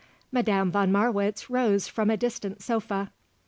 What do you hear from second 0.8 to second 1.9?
Marwitz rose